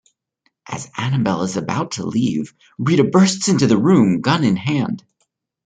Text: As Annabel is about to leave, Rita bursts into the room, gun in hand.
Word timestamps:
As 0.67 0.89
Annabel 0.97 1.43
is 1.43 1.57
about 1.57 1.91
to 1.91 2.05
leave, 2.07 2.55
Rita 2.79 3.03
bursts 3.03 3.49
into 3.49 3.67
the 3.67 3.77
room, 3.77 4.21
gun 4.21 4.43
in 4.43 4.55
hand. 4.55 5.03